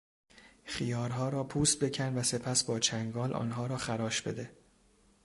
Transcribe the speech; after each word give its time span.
خیارها 0.65 1.29
را 1.29 1.43
پوست 1.43 1.83
بکن 1.83 2.13
و 2.15 2.23
سپس 2.23 2.63
با 2.63 2.79
چنگال 2.79 3.33
آنها 3.33 3.65
را 3.67 3.77
خراش 3.77 4.21
بده. 4.21 4.51